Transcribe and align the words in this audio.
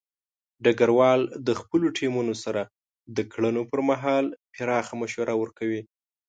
ډګروال 0.63 1.21
د 1.47 1.49
خپلو 1.59 1.87
ټیمونو 1.97 2.33
سره 2.43 2.61
د 3.15 3.17
کړنو 3.31 3.61
پر 3.71 3.81
مهال 3.89 4.25
پراخه 4.53 4.93
مشوره 5.01 5.33
ورکوي. 5.41 5.81